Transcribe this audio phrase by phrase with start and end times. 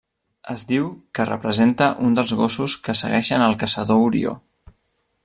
[0.53, 0.87] Es diu
[1.19, 4.35] que representa un dels gossos que segueixen al caçador Orió.